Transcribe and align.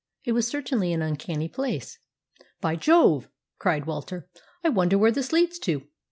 It 0.23 0.31
was 0.31 0.47
certainly 0.47 0.93
an 0.93 1.03
uncanny 1.03 1.47
place. 1.47 1.99
"By 2.59 2.75
Jove!" 2.75 3.29
cried 3.59 3.85
Walter, 3.85 4.27
"I 4.63 4.69
wonder 4.69 4.97
where 4.97 5.11
this 5.11 5.31
leads 5.31 5.59
to?" 5.59 5.87